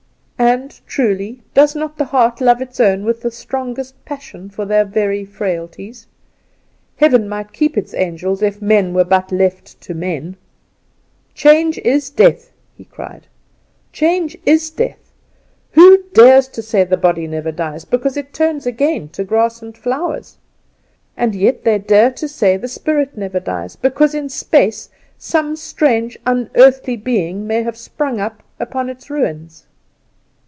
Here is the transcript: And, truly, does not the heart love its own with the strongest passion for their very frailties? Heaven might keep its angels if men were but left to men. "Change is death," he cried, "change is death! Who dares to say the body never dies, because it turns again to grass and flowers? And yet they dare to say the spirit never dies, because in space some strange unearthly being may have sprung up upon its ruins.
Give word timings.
And, 0.43 0.81
truly, 0.87 1.43
does 1.53 1.75
not 1.75 1.99
the 1.99 2.05
heart 2.05 2.41
love 2.41 2.63
its 2.63 2.79
own 2.79 3.05
with 3.05 3.21
the 3.21 3.29
strongest 3.29 4.03
passion 4.05 4.49
for 4.49 4.65
their 4.65 4.83
very 4.83 5.23
frailties? 5.23 6.07
Heaven 6.97 7.29
might 7.29 7.53
keep 7.53 7.77
its 7.77 7.93
angels 7.93 8.41
if 8.41 8.59
men 8.59 8.95
were 8.95 9.03
but 9.03 9.31
left 9.31 9.79
to 9.81 9.93
men. 9.93 10.37
"Change 11.35 11.77
is 11.77 12.09
death," 12.09 12.51
he 12.75 12.85
cried, 12.85 13.27
"change 13.93 14.35
is 14.43 14.71
death! 14.71 15.11
Who 15.73 16.05
dares 16.11 16.47
to 16.49 16.63
say 16.63 16.83
the 16.85 16.97
body 16.97 17.27
never 17.27 17.51
dies, 17.51 17.85
because 17.85 18.17
it 18.17 18.33
turns 18.33 18.65
again 18.65 19.09
to 19.09 19.23
grass 19.23 19.61
and 19.61 19.77
flowers? 19.77 20.37
And 21.15 21.35
yet 21.35 21.63
they 21.63 21.77
dare 21.77 22.09
to 22.13 22.27
say 22.27 22.57
the 22.57 22.67
spirit 22.67 23.15
never 23.15 23.39
dies, 23.39 23.75
because 23.75 24.15
in 24.15 24.27
space 24.27 24.89
some 25.19 25.55
strange 25.55 26.17
unearthly 26.25 26.97
being 26.97 27.45
may 27.45 27.61
have 27.61 27.77
sprung 27.77 28.19
up 28.19 28.41
upon 28.59 28.89
its 28.89 29.07
ruins. 29.11 29.67